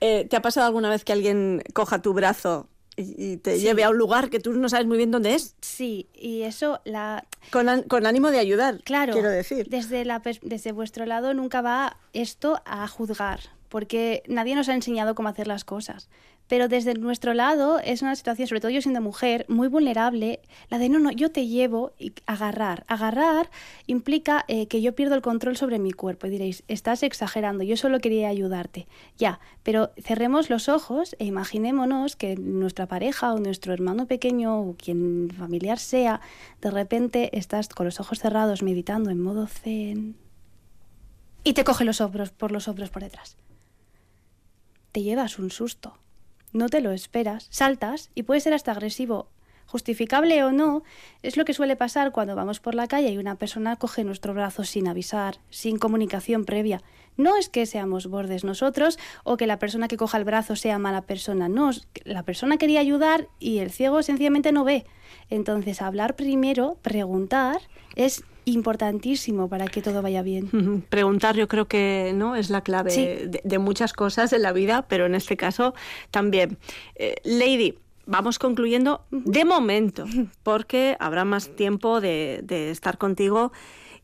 Eh, 0.00 0.26
¿Te 0.30 0.36
ha 0.36 0.42
pasado 0.42 0.68
alguna 0.68 0.88
vez 0.90 1.04
que 1.04 1.12
alguien 1.12 1.62
coja 1.74 2.00
tu 2.00 2.12
brazo 2.12 2.68
y 2.98 3.36
te 3.36 3.58
lleve 3.60 3.84
a 3.84 3.90
un 3.90 3.98
lugar 3.98 4.28
que 4.28 4.40
tú 4.40 4.52
no 4.52 4.68
sabes 4.68 4.86
muy 4.86 4.96
bien 4.96 5.10
dónde 5.10 5.34
es. 5.34 5.54
Sí, 5.60 6.08
y 6.14 6.42
eso 6.42 6.80
la... 6.84 7.24
Con, 7.50 7.82
con 7.84 8.06
ánimo 8.06 8.30
de 8.30 8.38
ayudar, 8.38 8.82
claro, 8.82 9.12
quiero 9.12 9.30
decir. 9.30 9.68
Desde, 9.68 10.04
la, 10.04 10.20
desde 10.42 10.72
vuestro 10.72 11.06
lado 11.06 11.32
nunca 11.34 11.62
va 11.62 11.96
esto 12.12 12.60
a 12.64 12.86
juzgar, 12.88 13.40
porque 13.68 14.22
nadie 14.26 14.54
nos 14.54 14.68
ha 14.68 14.74
enseñado 14.74 15.14
cómo 15.14 15.28
hacer 15.28 15.46
las 15.46 15.64
cosas. 15.64 16.08
Pero 16.48 16.68
desde 16.68 16.94
nuestro 16.94 17.34
lado 17.34 17.78
es 17.78 18.00
una 18.02 18.16
situación, 18.16 18.48
sobre 18.48 18.60
todo 18.60 18.70
yo 18.70 18.80
siendo 18.80 19.02
mujer, 19.02 19.44
muy 19.48 19.68
vulnerable, 19.68 20.40
la 20.70 20.78
de 20.78 20.88
no, 20.88 20.98
no, 20.98 21.12
yo 21.12 21.30
te 21.30 21.46
llevo 21.46 21.92
y 21.98 22.14
agarrar. 22.26 22.84
Agarrar 22.88 23.50
implica 23.86 24.44
eh, 24.48 24.66
que 24.66 24.80
yo 24.80 24.94
pierdo 24.94 25.14
el 25.14 25.22
control 25.22 25.56
sobre 25.56 25.78
mi 25.78 25.92
cuerpo 25.92 26.26
y 26.26 26.30
diréis, 26.30 26.64
estás 26.66 27.02
exagerando, 27.02 27.64
yo 27.64 27.76
solo 27.76 28.00
quería 28.00 28.28
ayudarte. 28.28 28.88
Ya, 29.18 29.40
pero 29.62 29.90
cerremos 30.02 30.48
los 30.48 30.70
ojos 30.70 31.14
e 31.18 31.26
imaginémonos 31.26 32.16
que 32.16 32.36
nuestra 32.36 32.86
pareja 32.86 33.34
o 33.34 33.38
nuestro 33.38 33.74
hermano 33.74 34.06
pequeño 34.06 34.58
o 34.58 34.74
quien 34.74 35.30
familiar 35.36 35.78
sea, 35.78 36.22
de 36.62 36.70
repente 36.70 37.36
estás 37.38 37.68
con 37.68 37.84
los 37.84 38.00
ojos 38.00 38.20
cerrados 38.20 38.62
meditando 38.62 39.10
en 39.10 39.20
modo 39.20 39.46
zen 39.46 40.16
y 41.44 41.52
te 41.52 41.64
coge 41.64 41.84
los 41.84 42.00
hombros 42.00 42.30
por 42.30 42.52
los 42.52 42.68
hombros 42.68 42.90
por 42.90 43.02
detrás. 43.02 43.36
Te 44.92 45.02
llevas 45.02 45.38
un 45.38 45.50
susto 45.50 45.94
no 46.52 46.68
te 46.68 46.80
lo 46.80 46.92
esperas, 46.92 47.46
saltas 47.50 48.10
y 48.14 48.24
puede 48.24 48.40
ser 48.40 48.54
hasta 48.54 48.72
agresivo. 48.72 49.28
Justificable 49.66 50.42
o 50.44 50.50
no, 50.50 50.82
es 51.22 51.36
lo 51.36 51.44
que 51.44 51.52
suele 51.52 51.76
pasar 51.76 52.10
cuando 52.10 52.34
vamos 52.34 52.58
por 52.58 52.74
la 52.74 52.88
calle 52.88 53.10
y 53.10 53.18
una 53.18 53.34
persona 53.34 53.76
coge 53.76 54.02
nuestro 54.02 54.32
brazo 54.32 54.64
sin 54.64 54.88
avisar, 54.88 55.40
sin 55.50 55.78
comunicación 55.78 56.46
previa. 56.46 56.82
No 57.18 57.36
es 57.36 57.50
que 57.50 57.66
seamos 57.66 58.06
bordes 58.06 58.44
nosotros 58.44 58.98
o 59.24 59.36
que 59.36 59.46
la 59.46 59.58
persona 59.58 59.86
que 59.86 59.98
coja 59.98 60.16
el 60.16 60.24
brazo 60.24 60.56
sea 60.56 60.78
mala 60.78 61.02
persona, 61.02 61.50
no, 61.50 61.70
la 62.04 62.22
persona 62.22 62.56
quería 62.56 62.80
ayudar 62.80 63.28
y 63.40 63.58
el 63.58 63.70
ciego 63.70 64.02
sencillamente 64.02 64.52
no 64.52 64.64
ve. 64.64 64.86
Entonces, 65.28 65.82
hablar 65.82 66.16
primero, 66.16 66.78
preguntar, 66.80 67.60
es 67.94 68.24
importantísimo 68.54 69.48
para 69.48 69.66
que 69.66 69.82
todo 69.82 70.02
vaya 70.02 70.22
bien. 70.22 70.84
Preguntar 70.88 71.36
yo 71.36 71.48
creo 71.48 71.66
que 71.66 72.12
no 72.14 72.36
es 72.36 72.50
la 72.50 72.62
clave 72.62 73.30
de, 73.42 73.58
muchas 73.58 73.92
cosas 73.92 74.32
en 74.32 74.42
la 74.42 74.52
vida, 74.52 74.86
pero 74.88 75.06
en 75.06 75.14
este 75.14 75.36
caso 75.36 75.74
también. 76.10 76.58
Eh, 76.94 77.16
Lady, 77.24 77.78
vamos 78.06 78.38
concluyendo 78.38 79.04
de 79.10 79.44
momento, 79.44 80.04
porque 80.42 80.96
habrá 80.98 81.24
más 81.24 81.54
tiempo 81.54 82.00
de, 82.00 82.42
estar 82.70 82.98
contigo. 82.98 83.52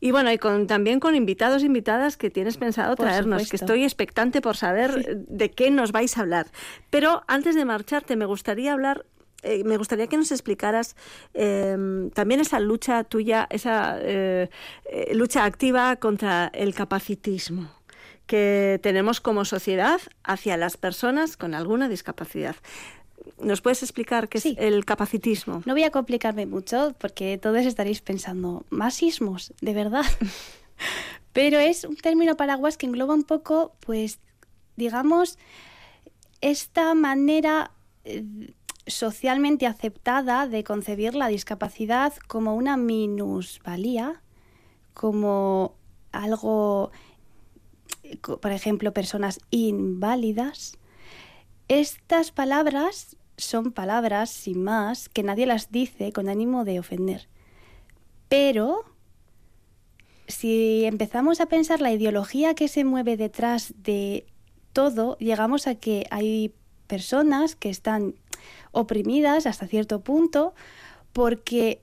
Y 0.01 0.11
bueno, 0.11 0.31
y 0.31 0.39
con, 0.39 0.67
también 0.67 1.01
con 1.01 1.15
invitados 1.15 1.63
e 1.63 1.67
invitadas 1.67 2.19
que 2.19 2.29
tienes 2.29 2.59
pensado 2.59 2.95
traernos, 2.95 3.49
que 3.49 3.57
estoy 3.57 3.85
expectante 3.85 4.43
por 4.43 4.57
saber 4.57 5.25
de 5.29 5.51
qué 5.51 5.71
nos 5.71 5.93
vais 5.93 6.19
a 6.19 6.21
hablar. 6.21 6.47
Pero 6.91 7.23
antes 7.27 7.55
de 7.55 7.65
marcharte, 7.65 8.15
me 8.15 8.27
gustaría 8.27 8.75
hablar 8.75 9.07
eh, 9.45 9.63
me 9.65 9.77
gustaría 9.77 10.07
que 10.07 10.17
nos 10.17 10.33
explicaras 10.33 10.97
em, 11.35 12.11
también 12.11 12.41
esa 12.41 12.61
lucha 12.61 13.05
tuya, 13.05 13.47
esa 13.51 13.99
eh, 14.01 14.49
eh, 14.87 15.15
lucha 15.15 15.45
activa 15.45 15.97
contra 15.97 16.51
el 16.55 16.75
capacitismo 16.75 17.71
que 18.27 18.81
tenemos 18.83 19.21
como 19.21 19.45
sociedad 19.45 20.01
hacia 20.23 20.57
las 20.57 20.79
personas 20.79 21.37
con 21.37 21.55
alguna 21.55 21.91
discapacidad. 21.91 22.57
¿Nos 23.39 23.61
puedes 23.61 23.83
explicar 23.83 24.31
qué 24.31 24.39
es 24.39 24.47
el 24.47 24.87
capacitismo? 24.87 25.63
No 25.67 25.75
voy 25.75 25.83
a 25.83 25.91
complicarme 25.91 26.47
mucho 26.47 26.95
porque 26.99 27.37
todos 27.37 27.67
estaréis 27.67 28.01
pensando, 28.01 28.65
masismos, 28.71 29.53
de 29.61 29.75
verdad. 29.75 30.05
Pero 31.35 31.59
es 31.59 31.85
un 31.85 31.97
término 31.97 32.37
paraguas 32.37 32.79
que 32.79 32.87
engloba 32.87 33.13
un 33.13 33.25
poco, 33.25 33.75
pues, 33.81 34.21
digamos, 34.77 35.39
esta 36.41 36.95
manera 36.95 37.73
socialmente 38.87 39.67
aceptada 39.67 40.47
de 40.47 40.65
concebir 40.65 41.15
la 41.15 41.29
discapacidad 41.29 42.13
como 42.27 42.55
una 42.55 42.77
minusvalía, 42.77 44.23
como 44.93 45.75
algo, 46.13 46.91
por 48.41 48.53
ejemplo, 48.53 48.93
personas 48.93 49.41
inválidas. 49.51 50.79
Estas 51.69 52.31
palabras 52.31 53.17
son 53.37 53.73
palabras, 53.73 54.31
sin 54.31 54.63
más, 54.63 55.09
que 55.09 55.23
nadie 55.23 55.47
las 55.47 55.71
dice 55.71 56.13
con 56.13 56.29
ánimo 56.29 56.65
de 56.65 56.79
ofender. 56.79 57.29
Pero 58.29 58.85
si 60.29 60.85
empezamos 60.85 61.41
a 61.41 61.47
pensar 61.47 61.81
la 61.81 61.93
ideología 61.93 62.55
que 62.55 62.69
se 62.69 62.85
mueve 62.85 63.17
detrás 63.17 63.75
de 63.77 64.27
todo, 64.73 65.17
llegamos 65.19 65.67
a 65.67 65.75
que 65.75 66.07
hay 66.11 66.55
personas 66.87 67.57
que 67.57 67.71
están 67.71 68.15
oprimidas 68.75 69.47
hasta 69.47 69.67
cierto 69.67 70.01
punto 70.01 70.55
porque 71.13 71.81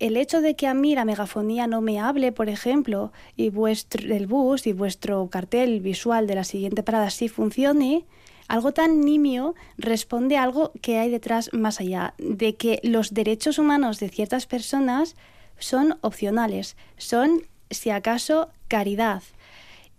el 0.00 0.16
hecho 0.16 0.40
de 0.40 0.56
que 0.56 0.66
a 0.66 0.74
mí 0.74 0.94
la 0.94 1.04
megafonía 1.04 1.66
no 1.66 1.80
me 1.82 2.00
hable, 2.00 2.32
por 2.32 2.48
ejemplo, 2.48 3.12
y 3.36 3.50
vuestro, 3.50 4.08
del 4.08 4.26
bus 4.26 4.66
y 4.66 4.72
vuestro 4.72 5.28
cartel 5.28 5.80
visual 5.80 6.26
de 6.26 6.34
la 6.34 6.44
siguiente 6.44 6.82
parada 6.82 7.10
sí 7.10 7.28
funcione, 7.28 8.06
algo 8.48 8.72
tan 8.72 9.02
nimio 9.02 9.54
responde 9.76 10.36
a 10.36 10.42
algo 10.42 10.72
que 10.80 10.98
hay 10.98 11.10
detrás 11.10 11.50
más 11.52 11.80
allá, 11.80 12.14
de 12.18 12.56
que 12.56 12.80
los 12.82 13.14
derechos 13.14 13.58
humanos 13.58 14.00
de 14.00 14.08
ciertas 14.08 14.46
personas 14.46 15.16
son 15.58 15.98
opcionales, 16.00 16.76
son, 16.96 17.42
si 17.70 17.90
acaso, 17.90 18.48
caridad. 18.68 19.22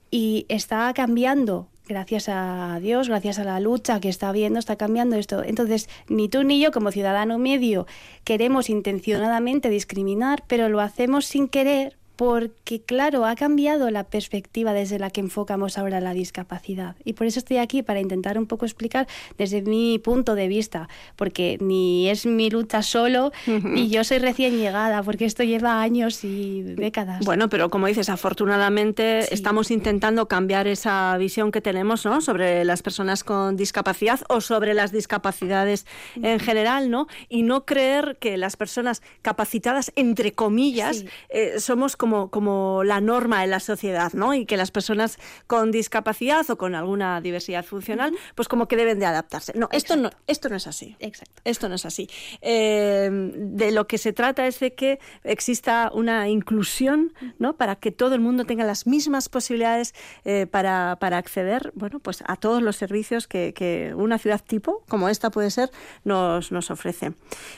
Y 0.09 0.45
está 0.49 0.91
cambiando 0.93 1.69
gracias 1.87 2.29
a 2.29 2.79
Dios, 2.81 3.09
gracias 3.09 3.39
a 3.39 3.43
la 3.43 3.59
lucha 3.59 3.99
que 3.99 4.09
está 4.09 4.29
habiendo, 4.29 4.59
está 4.59 4.75
cambiando 4.75 5.15
esto. 5.15 5.43
Entonces, 5.43 5.89
ni 6.07 6.29
tú 6.29 6.43
ni 6.43 6.59
yo 6.59 6.71
como 6.71 6.91
ciudadano 6.91 7.37
medio 7.37 7.87
queremos 8.23 8.69
intencionadamente 8.69 9.69
discriminar, 9.69 10.43
pero 10.47 10.69
lo 10.69 10.81
hacemos 10.81 11.25
sin 11.25 11.47
querer 11.47 11.97
porque 12.15 12.81
claro, 12.81 13.25
ha 13.25 13.35
cambiado 13.35 13.89
la 13.89 14.03
perspectiva 14.03 14.73
desde 14.73 14.99
la 14.99 15.09
que 15.09 15.21
enfocamos 15.21 15.77
ahora 15.77 15.99
la 16.01 16.13
discapacidad. 16.13 16.95
Y 17.03 17.13
por 17.13 17.27
eso 17.27 17.39
estoy 17.39 17.57
aquí, 17.57 17.81
para 17.81 17.99
intentar 17.99 18.37
un 18.37 18.45
poco 18.45 18.65
explicar 18.65 19.07
desde 19.37 19.61
mi 19.61 19.99
punto 19.99 20.35
de 20.35 20.47
vista, 20.47 20.89
porque 21.15 21.57
ni 21.61 22.09
es 22.09 22.25
mi 22.25 22.49
lucha 22.49 22.83
solo, 22.83 23.31
y 23.75 23.89
yo 23.89 24.03
soy 24.03 24.19
recién 24.19 24.57
llegada, 24.57 25.03
porque 25.03 25.25
esto 25.25 25.43
lleva 25.43 25.81
años 25.81 26.23
y 26.23 26.61
décadas. 26.61 27.25
Bueno, 27.25 27.49
pero 27.49 27.69
como 27.69 27.87
dices, 27.87 28.09
afortunadamente 28.09 29.33
estamos 29.33 29.71
intentando 29.71 30.27
cambiar 30.27 30.67
esa 30.67 31.17
visión 31.17 31.51
que 31.51 31.61
tenemos 31.61 32.05
¿no? 32.05 32.21
sobre 32.21 32.65
las 32.65 32.81
personas 32.81 33.23
con 33.23 33.57
discapacidad 33.57 34.19
o 34.29 34.41
sobre 34.41 34.73
las 34.73 34.91
discapacidades 34.91 35.85
en 36.21 36.39
general, 36.39 36.89
¿no? 36.89 37.07
Y 37.29 37.43
no 37.43 37.65
creer 37.65 38.17
que 38.19 38.37
las 38.37 38.57
personas 38.57 39.01
capacitadas, 39.21 39.91
entre 39.95 40.33
comillas, 40.33 41.05
eh, 41.29 41.59
somos 41.59 41.95
como 41.95 42.10
como, 42.29 42.83
la 42.83 43.01
norma 43.01 43.43
en 43.43 43.49
la 43.49 43.59
sociedad, 43.59 44.13
¿no? 44.13 44.33
Y 44.33 44.45
que 44.45 44.57
las 44.57 44.71
personas 44.71 45.17
con 45.47 45.71
discapacidad 45.71 46.49
o 46.49 46.57
con 46.57 46.75
alguna 46.75 47.21
diversidad 47.21 47.63
funcional, 47.63 48.13
pues 48.35 48.47
como 48.47 48.67
que 48.67 48.75
deben 48.75 48.99
de 48.99 49.05
adaptarse. 49.05 49.53
No, 49.55 49.69
esto 49.71 49.95
no, 49.95 50.09
esto 50.27 50.49
no 50.49 50.55
es 50.55 50.67
así. 50.67 50.95
Exacto. 50.99 51.41
Esto 51.43 51.69
no 51.69 51.75
es 51.75 51.85
así. 51.85 52.09
Eh, 52.41 53.09
de 53.11 53.71
lo 53.71 53.87
que 53.87 53.97
se 53.97 54.13
trata 54.13 54.47
es 54.47 54.59
de 54.59 54.73
que 54.73 54.99
exista 55.23 55.91
una 55.93 56.27
inclusión, 56.29 57.13
¿no? 57.39 57.55
Para 57.55 57.75
que 57.75 57.91
todo 57.91 58.15
el 58.15 58.21
mundo 58.21 58.45
tenga 58.45 58.65
las 58.65 58.87
mismas 58.87 59.29
posibilidades 59.29 59.93
eh, 60.25 60.47
para, 60.49 60.91
acceder, 61.01 61.71
bueno, 61.75 61.99
pues 61.99 62.23
a 62.25 62.35
todos 62.35 62.61
los 62.61 62.75
servicios 62.75 63.27
que, 63.27 63.93
una 63.95 64.17
ciudad 64.17 64.41
tipo, 64.45 64.83
como 64.87 65.09
esta 65.09 65.29
puede 65.29 65.51
ser, 65.51 65.69
nos, 66.03 66.51
nos 66.51 66.71
ofrece. 66.71 67.13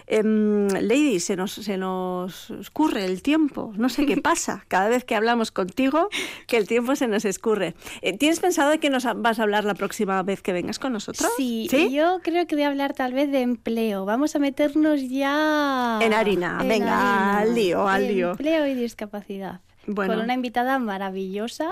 Em, 0.07 0.67
Lady, 0.67 1.19
se 1.19 1.36
nos, 1.36 1.53
se 1.53 1.77
nos 1.77 2.50
escurre 2.51 3.05
el 3.05 3.22
tiempo, 3.22 3.72
no 3.75 3.89
sé 3.89 4.05
qué 4.05 4.17
pasa 4.17 4.32
cada 4.67 4.89
vez 4.89 5.03
que 5.03 5.15
hablamos 5.15 5.51
contigo 5.51 6.09
que 6.47 6.57
el 6.57 6.67
tiempo 6.67 6.95
se 6.95 7.07
nos 7.07 7.25
escurre. 7.25 7.75
Eh, 8.01 8.17
¿Tienes 8.17 8.39
pensado 8.39 8.71
de 8.71 8.79
que 8.79 8.89
nos 8.89 9.05
vas 9.15 9.39
a 9.39 9.43
hablar 9.43 9.63
la 9.65 9.73
próxima 9.75 10.21
vez 10.23 10.41
que 10.41 10.53
vengas 10.53 10.79
con 10.79 10.93
nosotros? 10.93 11.29
Sí, 11.37 11.67
yo 11.91 12.19
creo 12.23 12.47
que 12.47 12.55
voy 12.55 12.63
a 12.63 12.67
hablar 12.67 12.93
tal 12.93 13.13
vez 13.13 13.31
de 13.31 13.41
empleo. 13.41 14.05
Vamos 14.05 14.35
a 14.35 14.39
meternos 14.39 15.01
ya... 15.09 15.99
En 16.01 16.13
harina, 16.13 16.61
venga, 16.63 17.37
al 17.37 17.55
lío, 17.55 17.87
al 17.87 18.07
lío. 18.07 18.31
Empleo 18.31 18.67
y 18.67 18.73
discapacidad. 18.73 19.61
Con 19.85 20.09
una 20.11 20.33
invitada 20.33 20.79
maravillosa 20.79 21.69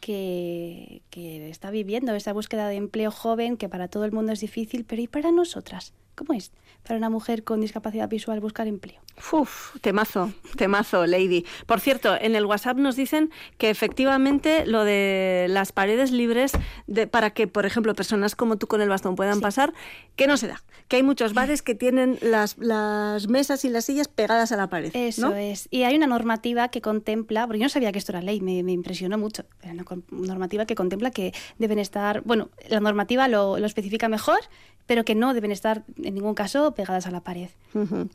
que, 0.00 1.02
que, 1.10 1.48
está 1.48 1.70
viviendo 1.70 2.14
esa 2.14 2.32
búsqueda 2.32 2.68
de 2.68 2.76
empleo 2.76 3.10
joven 3.10 3.56
que 3.56 3.68
para 3.68 3.88
todo 3.88 4.04
el 4.04 4.12
mundo 4.12 4.32
es 4.32 4.40
difícil, 4.40 4.84
pero 4.84 5.02
¿y 5.02 5.08
para 5.08 5.32
nosotras? 5.32 5.94
¿Cómo 6.18 6.36
es 6.36 6.50
para 6.82 6.98
una 6.98 7.10
mujer 7.10 7.44
con 7.44 7.60
discapacidad 7.60 8.08
visual 8.08 8.40
buscar 8.40 8.66
empleo? 8.66 9.00
Uf, 9.32 9.76
temazo, 9.80 10.32
temazo, 10.56 11.06
Lady. 11.06 11.44
Por 11.66 11.80
cierto, 11.80 12.16
en 12.20 12.34
el 12.34 12.44
WhatsApp 12.44 12.76
nos 12.76 12.96
dicen 12.96 13.30
que 13.56 13.70
efectivamente 13.70 14.66
lo 14.66 14.84
de 14.84 15.46
las 15.48 15.70
paredes 15.70 16.10
libres 16.10 16.52
de, 16.88 17.06
para 17.06 17.30
que, 17.30 17.46
por 17.46 17.66
ejemplo, 17.66 17.94
personas 17.94 18.34
como 18.34 18.58
tú 18.58 18.66
con 18.66 18.80
el 18.80 18.88
bastón 18.88 19.14
puedan 19.14 19.40
pasar, 19.40 19.74
que 20.16 20.26
no 20.26 20.36
se 20.36 20.48
da. 20.48 20.60
Que 20.88 20.96
hay 20.96 21.02
muchos 21.04 21.34
bares 21.34 21.62
que 21.62 21.76
tienen 21.76 22.18
las, 22.20 22.58
las 22.58 23.28
mesas 23.28 23.64
y 23.64 23.68
las 23.68 23.84
sillas 23.84 24.08
pegadas 24.08 24.50
a 24.50 24.56
la 24.56 24.68
pared. 24.68 24.90
Eso 24.94 25.34
es. 25.36 25.68
Y 25.70 25.84
hay 25.84 25.94
una 25.94 26.08
normativa 26.08 26.68
que 26.68 26.80
contempla, 26.80 27.46
porque 27.46 27.60
yo 27.60 27.66
no 27.66 27.70
sabía 27.70 27.92
que 27.92 27.98
esto 27.98 28.10
era 28.10 28.22
ley, 28.22 28.40
me, 28.40 28.58
impresionó 28.72 29.18
mucho, 29.18 29.44
pero 29.60 29.74
una 30.10 30.26
normativa 30.26 30.66
que 30.66 30.74
contempla 30.74 31.12
que 31.12 31.32
deben 31.58 31.78
estar, 31.78 32.22
bueno, 32.22 32.50
la 32.68 32.80
normativa 32.80 33.28
lo, 33.28 33.58
lo 33.58 33.66
especifica 33.66 34.08
mejor, 34.08 34.40
pero 34.88 35.04
que 35.04 35.14
no 35.14 35.34
deben 35.34 35.52
estar 35.52 35.84
en 36.02 36.14
ningún 36.14 36.34
caso 36.34 36.74
pegadas 36.74 37.06
a 37.06 37.10
la 37.10 37.20
pared. 37.20 37.50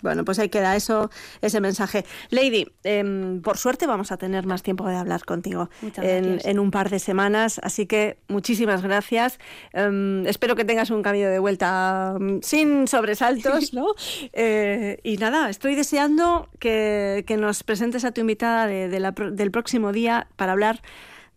Bueno, 0.02 0.26
pues 0.26 0.40
ahí 0.40 0.50
queda 0.50 0.76
eso, 0.76 1.12
ese 1.42 1.62
mensaje. 1.62 2.04
Lady, 2.32 2.66
em, 2.84 3.42
por 3.42 3.58
suerte 3.58 3.86
vamos 3.86 4.12
a 4.12 4.18
tener 4.18 4.48
más 4.48 4.64
tiempo 4.64 4.88
de 4.88 4.96
hablar 4.96 5.24
contigo 5.24 5.70
en, 5.98 6.60
un 6.60 6.72
par 6.72 6.90
de 6.90 6.98
semanas, 6.98 7.62
así 7.64 7.86
que 7.86 8.18
muchísimas 8.28 8.82
gracias. 8.82 9.38
Em, 9.72 10.26
espero 10.26 10.56
que 10.56 10.66
tengas 10.66 10.90
un 10.90 11.04
cambio 11.04 11.30
de 11.30 11.38
vuelta 11.38 12.18
mm, 12.20 12.40
sin 12.42 12.88
sobresaltos, 12.88 13.74
¿no? 13.74 13.94
Eh, 14.34 14.98
y 15.04 15.18
nada, 15.18 15.52
estoy 15.52 15.76
deseando 15.76 16.50
que, 16.60 17.24
nos 17.38 17.64
presentes 17.64 18.04
a 18.06 18.12
tu 18.12 18.22
invitada 18.22 18.68
del 18.68 19.52
próximo 19.52 19.92
día 19.92 20.28
para 20.36 20.54
hablar 20.54 20.82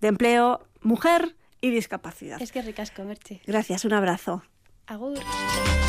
de 0.00 0.08
empleo, 0.08 0.60
mujer 0.80 1.36
y 1.60 1.70
discapacidad. 1.70 2.40
Es 2.40 2.52
que 2.52 2.62
ricasco, 2.62 3.04
Merche. 3.04 3.42
Gracias, 3.46 3.84
un 3.84 3.92
abrazo. 3.92 4.42
Agur. 4.88 5.85